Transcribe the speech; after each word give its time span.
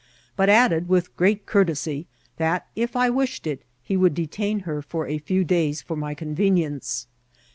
Imt 0.39 0.47
added, 0.49 0.89
with 0.89 1.15
great 1.15 1.45
courtesy, 1.45 2.07
that, 2.37 2.65
if 2.75 2.95
I 2.95 3.11
wished 3.11 3.45
it, 3.45 3.61
he 3.83 3.95
would 3.95 4.15
detain 4.15 4.61
her 4.61 4.83
a 5.05 5.17
few 5.19 5.43
days 5.43 5.83
for 5.83 5.95
my 5.95 6.15
convenience. 6.15 7.05